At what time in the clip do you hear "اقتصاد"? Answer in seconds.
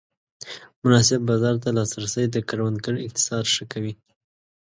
3.05-3.45